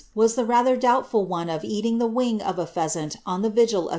[0.13, 3.45] 25 »irns ^as the rather doubtful one of eating the wing of a pheasant on
[3.45, 3.89] ihe vigil of S